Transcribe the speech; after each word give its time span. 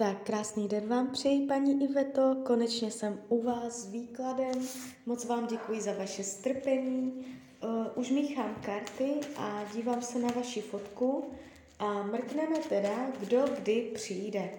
Tak, 0.00 0.22
krásný 0.22 0.68
den 0.68 0.88
vám 0.88 1.10
přeji, 1.10 1.46
paní 1.46 1.84
Iveto. 1.84 2.36
Konečně 2.46 2.90
jsem 2.90 3.22
u 3.28 3.42
vás 3.42 3.72
s 3.72 3.90
výkladem. 3.90 4.68
Moc 5.06 5.24
vám 5.24 5.46
děkuji 5.46 5.80
za 5.80 5.92
vaše 5.92 6.24
strpení. 6.24 7.26
Uh, 7.64 7.86
už 7.94 8.10
míchám 8.10 8.54
karty 8.54 9.20
a 9.36 9.64
dívám 9.74 10.02
se 10.02 10.18
na 10.18 10.28
vaši 10.28 10.60
fotku 10.62 11.32
a 11.78 12.02
mrkneme 12.02 12.58
teda, 12.58 13.10
kdo 13.20 13.44
kdy 13.58 13.90
přijde. 13.94 14.50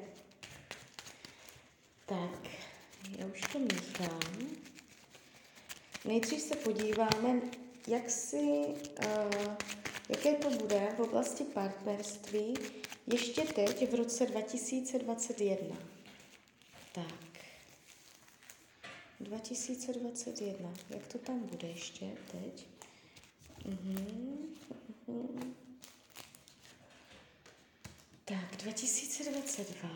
Tak, 2.05 2.39
já 3.17 3.25
už 3.25 3.41
to 3.41 3.59
míchám. 3.59 4.19
Nejdřív 6.05 6.41
se 6.41 6.55
podíváme, 6.55 7.41
jak 7.87 8.09
si, 8.09 8.65
uh, 9.05 9.55
jaké 10.09 10.33
to 10.33 10.49
bude 10.49 10.87
v 10.97 10.99
oblasti 10.99 11.43
partnerství, 11.43 12.53
ještě 13.11 13.41
teď 13.41 13.91
v 13.91 13.95
roce 13.95 14.25
2021. 14.25 15.77
Tak. 16.91 17.29
2021. 19.19 20.73
Jak 20.89 21.07
to 21.07 21.17
tam 21.17 21.39
bude 21.39 21.67
ještě 21.67 22.05
teď? 22.31 22.67
Mhm. 23.65 24.55
Mhm. 25.07 25.55
Tak, 28.25 28.55
2022. 28.57 29.89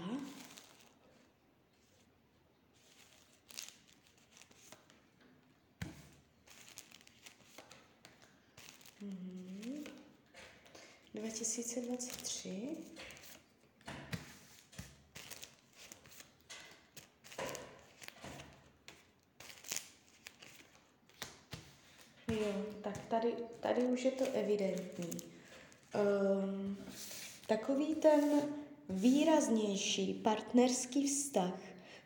Mhm. 9.01 9.83
2023. 11.13 12.77
Jo, 22.27 22.65
tak 22.83 22.97
tady, 23.23 23.35
tady 23.59 23.83
už 23.83 24.05
je 24.05 24.11
to 24.11 24.25
evidentní. 24.33 25.09
Um, 25.95 26.77
takový 27.47 27.95
ten 27.95 28.23
výraznější 28.89 30.13
partnerský 30.13 31.07
vztah 31.07 31.59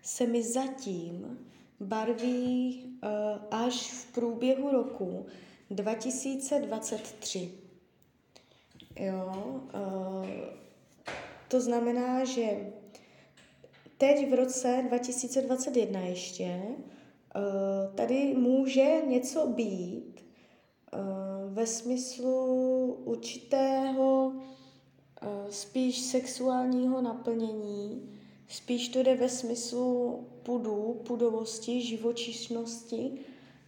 se 0.04 0.28
mi 0.28 0.44
zatím 0.44 1.48
barví 1.80 2.84
uh, 2.86 3.10
až 3.52 3.92
v 3.92 4.12
průběhu 4.12 4.72
roku 4.72 5.26
2023. 5.72 7.52
Jo, 8.96 9.62
uh, 9.74 10.28
to 11.48 11.62
znamená, 11.62 12.26
že 12.26 12.72
teď 13.98 14.30
v 14.30 14.34
roce 14.34 14.84
2021 14.88 16.00
ještě 16.00 16.62
uh, 16.66 17.96
tady 17.96 18.34
může 18.38 19.02
něco 19.08 19.48
být 19.48 20.27
ve 21.48 21.68
smyslu 21.68 22.94
určitého 23.06 24.26
uh, 24.28 25.50
spíš 25.50 26.00
sexuálního 26.00 27.02
naplnění, 27.02 28.10
spíš 28.48 28.90
to 28.90 29.04
jde 29.04 29.16
ve 29.16 29.30
smyslu 29.30 30.20
pudu, 30.44 31.02
pudovosti, 31.08 31.82
živočišnosti, 31.82 33.12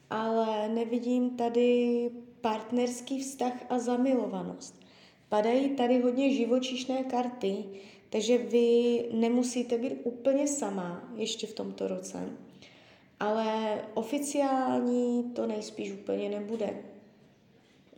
ale 0.10 0.70
nevidím 0.70 1.30
tady 1.30 2.12
partnerský 2.42 3.22
vztah 3.22 3.54
a 3.70 3.80
zamilovanost. 3.80 4.76
Padají 5.30 5.70
tady 5.70 6.02
hodně 6.02 6.34
živočišné 6.34 7.04
karty, 7.04 7.66
takže 8.10 8.38
vy 8.38 9.06
nemusíte 9.14 9.78
být 9.78 9.94
úplně 10.04 10.48
sama 10.48 11.14
ještě 11.16 11.48
v 11.48 11.54
tomto 11.54 11.88
roce, 11.88 12.30
ale 13.20 13.82
oficiální 13.94 15.24
to 15.24 15.48
nejspíš 15.48 15.92
úplně 15.92 16.30
nebude. 16.30 16.84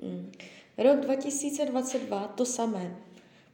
Hmm. 0.02 0.32
Rok 0.78 1.00
2022 1.00 2.28
to 2.28 2.46
samé. 2.46 2.98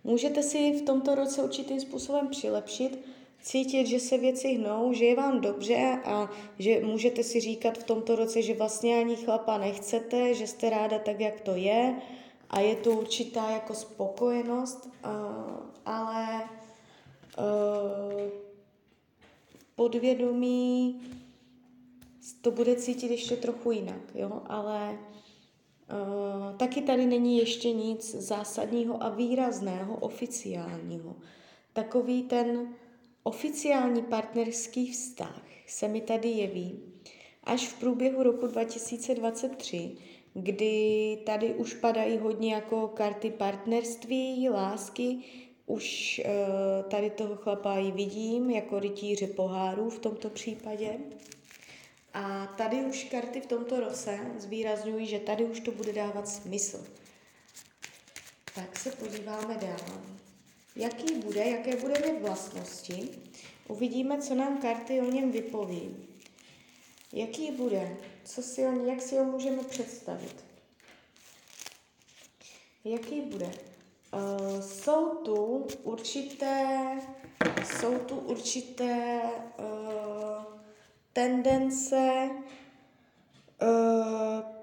Můžete 0.04 0.44
si 0.44 0.72
v 0.72 0.82
tomto 0.82 1.16
roce 1.16 1.44
určitým 1.44 1.82
způsobem 1.82 2.28
přilepšit, 2.28 3.00
cítit, 3.42 3.88
že 3.88 4.00
se 4.00 4.18
věci 4.18 4.54
hnou, 4.54 4.94
že 4.94 5.06
je 5.06 5.16
vám 5.16 5.42
dobře 5.42 6.00
a 6.06 6.30
že 6.60 6.82
můžete 6.84 7.24
si 7.24 7.40
říkat 7.40 7.78
v 7.78 7.84
tomto 7.84 8.16
roce, 8.16 8.42
že 8.42 8.54
vlastně 8.54 9.00
ani 9.00 9.16
chlapa 9.16 9.58
nechcete, 9.58 10.34
že 10.34 10.48
jste 10.48 10.70
ráda 10.70 11.00
tak, 11.00 11.20
jak 11.20 11.42
to 11.42 11.56
je 11.56 11.96
a 12.50 12.60
je 12.60 12.76
to 12.76 12.92
určitá 12.92 13.50
jako 13.50 13.74
spokojenost, 13.74 14.90
ale 15.86 16.50
uh, 17.38 18.30
podvědomí 19.76 21.02
to 22.42 22.52
bude 22.52 22.76
cítit 22.76 23.12
ještě 23.12 23.36
trochu 23.36 23.72
jinak, 23.72 24.02
jo, 24.16 24.42
ale 24.46 24.98
uh, 25.90 26.58
taky 26.58 26.82
tady 26.82 27.06
není 27.06 27.38
ještě 27.38 27.72
nic 27.72 28.16
zásadního 28.16 29.04
a 29.04 29.10
výrazného, 29.10 29.96
oficiálního. 29.96 31.16
Takový 31.74 32.24
ten 32.24 32.76
oficiální 33.24 34.02
partnerský 34.02 34.92
vztah 34.92 35.42
se 35.68 35.88
mi 35.88 36.02
tady 36.02 36.30
jeví 36.30 36.80
až 37.44 37.68
v 37.68 37.80
průběhu 37.80 38.24
roku 38.24 38.48
2023, 38.48 39.92
kdy 40.34 41.18
tady 41.26 41.54
už 41.54 41.74
padají 41.74 42.18
hodně 42.18 42.54
jako 42.54 42.88
karty 42.88 43.32
partnerství, 43.32 44.50
lásky, 44.50 45.18
už 45.66 46.22
uh, 46.26 46.90
tady 46.90 47.10
toho 47.10 47.36
chlapa 47.36 47.78
i 47.78 47.92
vidím 47.92 48.50
jako 48.50 48.80
rytíře 48.80 49.28
pohárů 49.28 49.90
v 49.90 50.00
tomto 50.00 50.30
případě. 50.30 51.00
A 52.18 52.48
tady 52.48 52.78
už 52.78 53.04
karty 53.04 53.42
v 53.42 53.46
tomto 53.46 53.80
roce 53.80 54.20
zvýrazňují, 54.38 55.08
že 55.08 55.20
tady 55.20 55.46
už 55.46 55.60
to 55.60 55.72
bude 55.72 55.94
dávat 55.94 56.30
smysl. 56.30 56.88
Tak 58.56 58.80
se 58.80 58.92
podíváme 58.92 59.58
dál. 59.58 60.02
Jaký 60.76 61.16
bude, 61.16 61.46
jaké 61.46 61.76
bude 61.76 61.94
mít 62.00 62.22
vlastnosti? 62.22 63.10
Uvidíme, 63.68 64.22
co 64.22 64.36
nám 64.36 64.58
karty 64.58 65.02
o 65.02 65.12
něm 65.12 65.32
vypoví. 65.32 65.96
Jaký 67.14 67.52
bude? 67.52 67.98
Co 68.24 68.42
si 68.42 68.66
o, 68.66 68.86
jak 68.86 69.02
si 69.02 69.18
ho 69.18 69.24
můžeme 69.24 69.64
představit? 69.64 70.46
Jaký 72.84 73.22
bude? 73.22 73.52
Uh, 74.14 74.62
jsou 74.62 75.16
tu 75.16 75.68
určité, 75.84 76.78
jsou 77.66 78.00
tu 78.00 78.16
určité 78.16 79.22
uh, 79.60 80.17
tendence 81.18 82.30
uh, 82.30 82.38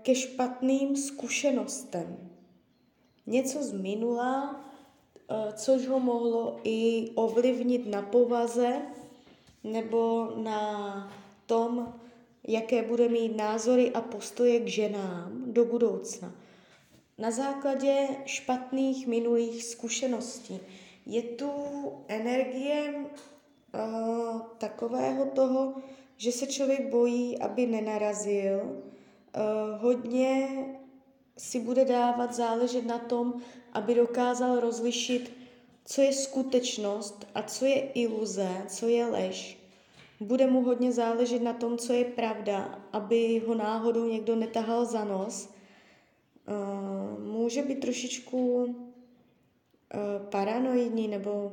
ke 0.02 0.14
špatným 0.14 0.96
zkušenostem. 0.96 2.30
Něco 3.26 3.62
z 3.62 3.72
minula, 3.72 4.54
uh, 4.54 5.52
což 5.52 5.86
ho 5.86 6.00
mohlo 6.00 6.60
i 6.64 7.10
ovlivnit 7.14 7.86
na 7.86 8.02
povaze 8.02 8.82
nebo 9.64 10.32
na 10.36 10.62
tom, 11.46 11.94
jaké 12.46 12.82
bude 12.82 13.08
mít 13.08 13.36
názory 13.36 13.90
a 13.90 14.00
postoje 14.00 14.60
k 14.60 14.68
ženám 14.68 15.42
do 15.46 15.64
budoucna. 15.64 16.32
Na 17.18 17.30
základě 17.30 18.08
špatných 18.24 19.06
minulých 19.06 19.64
zkušeností 19.64 20.60
je 21.06 21.22
tu 21.22 21.50
energie 22.08 22.94
uh, 22.94 24.40
takového 24.58 25.26
toho, 25.26 25.74
že 26.16 26.32
se 26.32 26.46
člověk 26.46 26.90
bojí, 26.90 27.38
aby 27.38 27.66
nenarazil. 27.66 28.60
Uh, 28.62 29.82
hodně 29.82 30.48
si 31.38 31.60
bude 31.60 31.84
dávat 31.84 32.34
záležet 32.34 32.86
na 32.86 32.98
tom, 32.98 33.34
aby 33.72 33.94
dokázal 33.94 34.60
rozlišit, 34.60 35.32
co 35.84 36.02
je 36.02 36.12
skutečnost 36.12 37.26
a 37.34 37.42
co 37.42 37.64
je 37.64 37.80
iluze, 37.80 38.48
co 38.68 38.88
je 38.88 39.06
lež. 39.06 39.58
Bude 40.20 40.46
mu 40.46 40.62
hodně 40.62 40.92
záležet 40.92 41.42
na 41.42 41.52
tom, 41.52 41.78
co 41.78 41.92
je 41.92 42.04
pravda, 42.04 42.84
aby 42.92 43.42
ho 43.46 43.54
náhodou 43.54 44.08
někdo 44.08 44.36
netahal 44.36 44.84
za 44.84 45.04
nos. 45.04 45.48
Uh, 46.48 47.20
může 47.24 47.62
být 47.62 47.80
trošičku 47.80 48.64
uh, 48.64 48.74
paranoidní, 50.30 51.08
nebo 51.08 51.52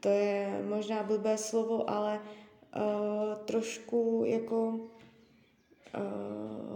to 0.00 0.08
je 0.08 0.62
možná 0.68 1.02
blbé 1.02 1.38
slovo, 1.38 1.90
ale 1.90 2.20
uh, 2.76 3.34
trošku 3.44 4.22
jako 4.26 4.68
uh, 4.68 4.80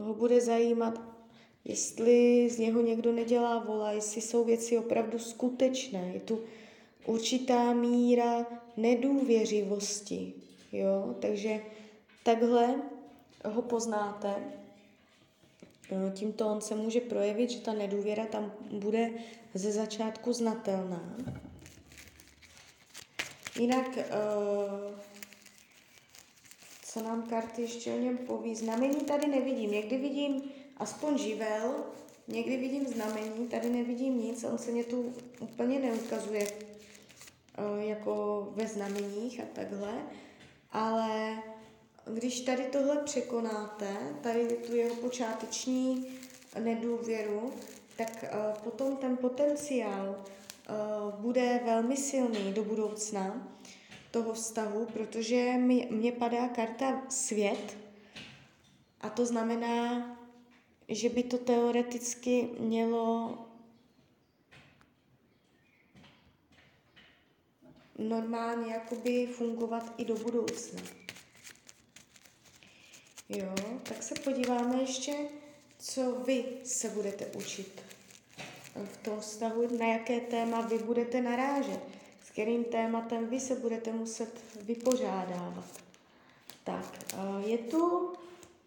ho 0.06 0.14
bude 0.14 0.40
zajímat, 0.40 1.00
jestli 1.64 2.48
z 2.50 2.58
něho 2.58 2.80
někdo 2.80 3.12
nedělá 3.12 3.58
vola, 3.58 3.92
jestli 3.92 4.20
jsou 4.20 4.44
věci 4.44 4.78
opravdu 4.78 5.18
skutečné. 5.18 6.10
Je 6.14 6.20
tu 6.20 6.40
určitá 7.06 7.72
míra 7.72 8.46
nedůvěřivosti. 8.76 10.32
Jo? 10.72 11.14
Takže 11.20 11.60
takhle 12.22 12.82
ho 13.44 13.62
poznáte. 13.62 14.34
Tímto 16.14 16.48
on 16.48 16.60
se 16.60 16.74
může 16.74 17.00
projevit, 17.00 17.50
že 17.50 17.60
ta 17.60 17.72
nedůvěra 17.72 18.26
tam 18.26 18.52
bude 18.70 19.10
ze 19.54 19.72
začátku 19.72 20.32
znatelná. 20.32 21.16
Jinak, 23.60 23.88
uh, 23.88 25.11
co 26.92 27.02
nám 27.02 27.22
karty 27.22 27.62
ještě 27.62 27.92
o 27.92 27.98
něm 27.98 28.18
poví? 28.18 28.54
Znamení 28.54 29.00
tady 29.00 29.26
nevidím. 29.26 29.70
Někdy 29.70 29.98
vidím 29.98 30.42
aspoň 30.76 31.18
živel, 31.18 31.74
někdy 32.28 32.56
vidím 32.56 32.86
znamení, 32.86 33.48
tady 33.48 33.70
nevidím 33.70 34.20
nic. 34.20 34.44
On 34.44 34.58
se 34.58 34.70
mě 34.70 34.84
tu 34.84 35.14
úplně 35.40 35.78
neukazuje 35.78 36.46
uh, 36.52 37.82
jako 37.88 38.48
ve 38.54 38.66
znameních 38.66 39.40
a 39.40 39.46
takhle. 39.52 39.92
Ale 40.72 41.42
když 42.14 42.40
tady 42.40 42.62
tohle 42.62 42.96
překonáte, 42.96 43.96
tady 44.20 44.46
tu 44.46 44.74
jeho 44.74 44.94
počáteční 44.94 46.06
nedůvěru, 46.58 47.52
tak 47.96 48.24
uh, 48.24 48.62
potom 48.64 48.96
ten 48.96 49.16
potenciál 49.16 50.16
uh, 50.16 51.20
bude 51.20 51.60
velmi 51.64 51.96
silný 51.96 52.52
do 52.52 52.64
budoucna 52.64 53.48
toho 54.12 54.32
vztahu, 54.32 54.86
protože 54.86 55.52
mi, 55.58 55.88
mě 55.90 56.12
padá 56.12 56.48
karta 56.48 57.02
svět 57.08 57.78
a 59.00 59.10
to 59.10 59.26
znamená, 59.26 60.06
že 60.88 61.08
by 61.08 61.22
to 61.22 61.38
teoreticky 61.38 62.48
mělo 62.58 63.38
normálně 67.98 68.72
jakoby 68.72 69.26
fungovat 69.26 69.94
i 69.96 70.04
do 70.04 70.14
budoucna. 70.14 70.82
Jo, 73.28 73.54
tak 73.82 74.02
se 74.02 74.14
podíváme 74.14 74.80
ještě, 74.80 75.12
co 75.78 76.12
vy 76.12 76.44
se 76.64 76.88
budete 76.88 77.26
učit 77.26 77.82
v 78.84 78.96
tom 78.96 79.20
vztahu, 79.20 79.78
na 79.78 79.86
jaké 79.86 80.20
téma 80.20 80.60
vy 80.60 80.78
budete 80.78 81.22
narážet, 81.22 81.80
kterým 82.32 82.64
tématem 82.64 83.26
vy 83.26 83.40
se 83.40 83.54
budete 83.54 83.92
muset 83.92 84.40
vypořádávat. 84.62 85.64
Tak, 86.64 86.98
eh, 87.12 87.48
je 87.48 87.58
tu 87.58 88.12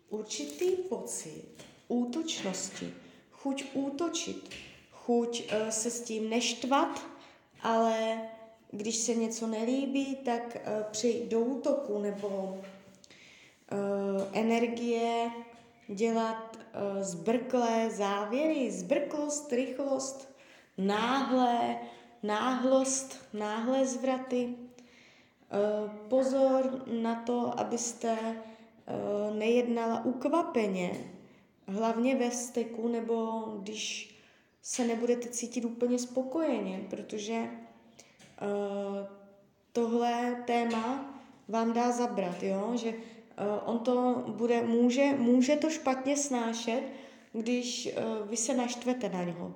určitý 0.10 0.72
pocit 0.72 1.66
útočnosti, 1.88 2.94
chuť 3.32 3.66
útočit, 3.74 4.50
chuť 4.92 5.44
eh, 5.50 5.72
se 5.72 5.92
s 5.92 6.02
tím 6.02 6.30
neštvat, 6.30 7.02
ale 7.62 8.22
když 8.72 8.96
se 8.96 9.16
něco 9.16 9.48
nelíbí, 9.48 10.16
tak 10.16 10.56
eh, 10.56 10.86
přejít 10.92 11.30
do 11.30 11.40
útoku 11.40 12.00
nebo 12.00 12.62
energie 14.34 15.32
dělat 15.88 16.58
zbrklé 17.02 17.90
závěry, 17.90 18.72
zbrklost, 18.72 19.54
rychlost, 19.54 20.30
náhle, 20.78 21.78
náhlost, 22.26 23.20
náhle 23.34 23.86
zvraty. 23.86 24.56
Uh, 24.56 25.90
pozor 26.10 26.84
na 27.02 27.16
to, 27.16 27.60
abyste 27.60 28.18
uh, 28.18 29.36
nejednala 29.36 30.06
ukvapeně, 30.06 30.92
hlavně 31.68 32.16
ve 32.16 32.32
steku 32.32 32.88
nebo 32.88 33.44
když 33.60 34.16
se 34.62 34.88
nebudete 34.88 35.30
cítit 35.30 35.66
úplně 35.66 36.00
spokojeně, 36.00 36.88
protože 36.90 37.42
uh, 37.42 39.08
tohle 39.74 40.44
téma 40.48 41.16
vám 41.48 41.74
dá 41.74 41.92
zabrat, 41.92 42.44
jo? 42.44 42.72
že 42.76 42.94
Eh, 43.38 43.62
on 43.66 43.80
to 43.80 44.24
bude, 44.28 44.62
může, 44.64 45.14
může 45.18 45.56
to 45.56 45.70
špatně 45.70 46.18
snášet, 46.18 46.84
když 47.34 47.90
vy 48.30 48.38
se 48.38 48.54
naštvete 48.54 49.10
na 49.10 49.24
něho. 49.24 49.56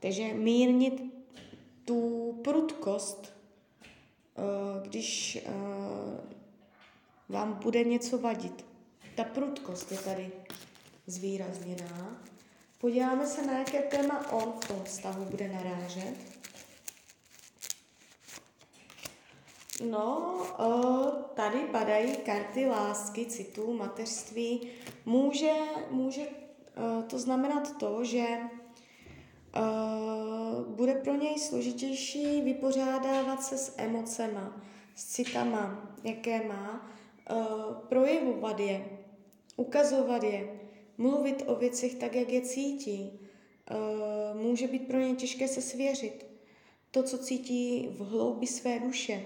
Takže 0.00 0.34
mírnit 0.34 1.02
tu 1.84 2.32
prudkost, 2.44 3.32
uh, 4.38 4.88
když 4.88 5.38
uh, 5.46 6.20
vám 7.28 7.52
bude 7.52 7.84
něco 7.84 8.18
vadit. 8.18 8.64
Ta 9.16 9.24
prudkost 9.24 9.92
je 9.92 9.98
tady 9.98 10.32
zvýrazněná. 11.06 12.22
Podíváme 12.78 13.26
se, 13.26 13.46
na 13.46 13.58
jaké 13.58 13.82
téma 13.82 14.32
on 14.32 14.52
v 14.52 14.68
tom 14.68 14.84
vztahu 14.84 15.24
bude 15.24 15.48
narážet. 15.48 16.14
No, 19.90 20.36
tady 21.34 21.58
padají 21.58 22.16
karty 22.16 22.66
lásky, 22.66 23.26
citu, 23.26 23.72
mateřství. 23.72 24.68
Může, 25.06 25.52
může 25.90 26.22
to 27.06 27.18
znamenat 27.18 27.76
to, 27.76 28.04
že 28.04 28.26
bude 30.68 30.94
pro 30.94 31.14
něj 31.14 31.38
složitější 31.38 32.40
vypořádávat 32.40 33.42
se 33.42 33.58
s 33.58 33.74
emocema, 33.76 34.62
s 34.94 35.04
citama, 35.04 35.94
jaké 36.04 36.48
má, 36.48 36.90
projevovat 37.88 38.60
je, 38.60 38.84
ukazovat 39.56 40.22
je, 40.22 40.60
mluvit 40.98 41.42
o 41.46 41.56
věcech 41.56 41.94
tak, 41.94 42.14
jak 42.14 42.28
je 42.28 42.40
cítí. 42.40 43.20
Může 44.34 44.68
být 44.68 44.86
pro 44.86 44.98
něj 44.98 45.14
těžké 45.14 45.48
se 45.48 45.62
svěřit. 45.62 46.26
To, 46.90 47.02
co 47.02 47.18
cítí 47.18 47.88
v 47.90 47.98
hloubi 47.98 48.46
své 48.46 48.78
duše 48.78 49.24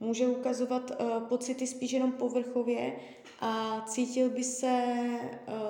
může 0.00 0.26
ukazovat 0.26 0.90
pocity 1.28 1.66
spíš 1.66 1.92
jenom 1.92 2.12
povrchově 2.12 2.96
a 3.40 3.84
cítil 3.88 4.30
by 4.30 4.44
se 4.44 4.94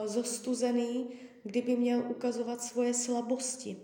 zostuzený, 0.05 1.07
kdyby 1.45 1.77
měl 1.77 2.11
ukazovat 2.11 2.63
svoje 2.63 2.95
slabosti. 2.95 3.77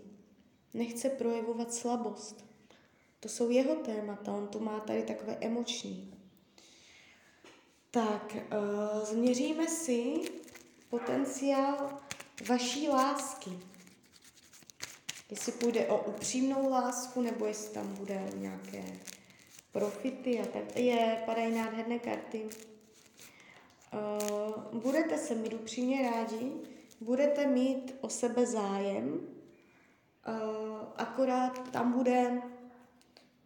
Nechce 0.73 1.09
projevovat 1.09 1.73
slabost. 1.73 2.45
To 3.19 3.29
jsou 3.29 3.49
jeho 3.49 3.75
témata, 3.75 4.33
on 4.33 4.47
tu 4.47 4.59
má 4.59 4.79
tady 4.79 5.03
takové 5.03 5.37
emoční. 5.41 6.13
Tak, 7.91 8.35
uh, 8.35 9.05
změříme 9.05 9.67
si 9.67 10.13
potenciál 10.89 11.99
vaší 12.49 12.89
lásky. 12.89 13.51
Jestli 15.29 15.51
půjde 15.51 15.87
o 15.87 16.03
upřímnou 16.03 16.69
lásku, 16.69 17.21
nebo 17.21 17.45
jestli 17.45 17.73
tam 17.73 17.93
bude 17.93 18.29
nějaké 18.35 18.83
profity 19.71 20.39
a 20.39 20.45
tak. 20.45 20.75
Je, 20.75 21.23
padají 21.25 21.55
nádherné 21.55 21.99
karty. 21.99 22.49
Uh, 23.93 24.81
budete 24.81 25.17
se 25.17 25.35
mít 25.35 25.53
upřímně 25.53 26.11
rádi, 26.11 26.51
budete 27.01 27.47
mít 27.47 27.95
o 28.01 28.09
sebe 28.09 28.45
zájem, 28.45 29.13
uh, 29.13 30.33
akorát 30.95 31.71
tam 31.71 31.91
bude 31.91 32.41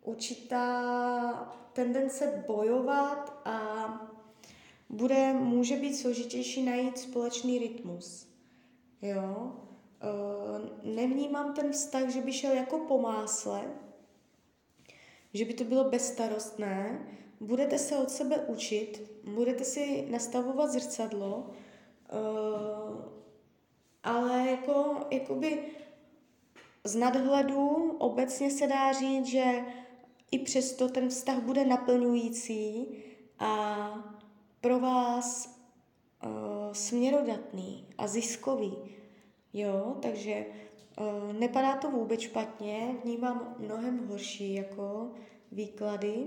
určitá 0.02 1.56
tendence 1.74 2.44
bojovat 2.48 3.42
a 3.46 3.88
bude, 4.90 5.34
může 5.34 5.76
být 5.76 5.96
složitější 5.96 6.64
najít 6.64 6.98
společný 6.98 7.60
rytmus. 7.60 8.28
Jo? 9.02 9.52
Uh, 10.04 10.96
nevnímám 10.96 11.54
ten 11.54 11.72
vztah, 11.72 12.10
že 12.10 12.22
by 12.22 12.34
šel 12.34 12.52
jako 12.52 12.78
po 12.78 13.02
másle, 13.02 13.62
že 15.34 15.46
by 15.46 15.54
to 15.54 15.64
bylo 15.64 15.84
bezstarostné, 15.84 17.08
budete 17.40 17.78
se 17.78 17.98
od 17.98 18.10
sebe 18.10 18.38
učit, 18.38 19.12
budete 19.24 19.64
si 19.64 20.08
nastavovat 20.10 20.70
zrcadlo, 20.70 21.50
uh, 22.14 23.16
ale 24.06 24.48
jako, 24.52 24.96
jakoby 25.12 25.60
z 26.84 26.96
nadhledu 26.96 27.96
obecně 27.98 28.52
se 28.52 28.68
dá 28.68 28.94
říct, 28.94 29.26
že 29.26 29.66
i 30.32 30.40
přesto 30.40 30.90
ten 30.90 31.10
vztah 31.10 31.40
bude 31.40 31.66
naplňující 31.66 32.88
a 33.40 33.90
pro 34.62 34.80
vás 34.80 35.60
uh, 36.26 36.30
směrodatný 36.74 37.88
a 37.98 38.08
ziskový. 38.08 38.74
Jo, 39.54 39.98
takže 40.02 40.46
Uh, 41.02 41.34
nepadá 41.34 41.76
to 41.76 41.92
vůbec 41.92 42.20
špatně, 42.20 42.96
vnímám 43.04 43.56
mnohem 43.60 44.08
horší 44.08 44.54
jako 44.54 45.12
výklady. 45.52 46.26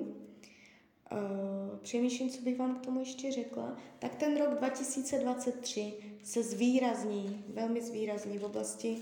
Uh, 1.13 1.79
přemýšlím, 1.79 2.31
co 2.31 2.43
bych 2.43 2.59
vám 2.59 2.75
k 2.75 2.85
tomu 2.85 3.01
ještě 3.01 3.33
řekla. 3.33 3.77
Tak 3.99 4.15
ten 4.15 4.37
rok 4.37 4.59
2023 4.59 5.95
se 6.23 6.43
zvýrazní, 6.43 7.45
velmi 7.49 7.83
zvýrazní 7.83 8.39
v 8.39 8.45
oblasti 8.45 8.97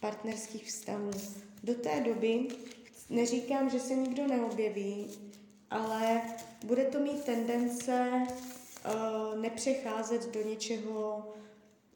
partnerských 0.00 0.64
vztahů. 0.64 1.10
Do 1.62 1.74
té 1.74 2.00
doby 2.00 2.48
neříkám, 3.10 3.70
že 3.70 3.80
se 3.80 3.94
nikdo 3.94 4.26
neobjeví, 4.26 5.10
ale 5.70 6.22
bude 6.64 6.84
to 6.84 7.00
mít 7.00 7.24
tendence 7.24 8.10
uh, 8.20 9.40
nepřecházet 9.40 10.34
do 10.34 10.42
něčeho 10.48 11.28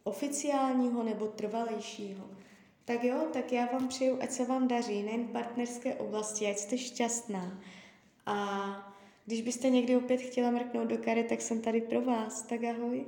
oficiálního 0.05 1.03
nebo 1.03 1.27
trvalejšího. 1.27 2.25
Tak 2.85 3.05
jo, 3.05 3.27
tak 3.33 3.53
já 3.53 3.67
vám 3.67 3.89
přeju, 3.89 4.19
ať 4.21 4.31
se 4.31 4.45
vám 4.45 4.69
daří, 4.69 5.03
nejen 5.03 5.25
v 5.25 5.31
partnerské 5.31 5.95
oblasti, 5.95 6.47
ať 6.47 6.59
jste 6.59 6.79
šťastná. 6.79 7.61
A 8.27 8.96
když 9.27 9.43
byste 9.43 9.71
někdy 9.71 9.97
opět 9.97 10.21
chtěla 10.21 10.51
mrknout 10.51 10.89
do 10.89 10.99
kary, 10.99 11.25
tak 11.25 11.41
jsem 11.41 11.61
tady 11.61 11.81
pro 11.81 12.03
vás. 12.03 12.43
Tak 12.43 12.65
ahoj. 12.65 13.07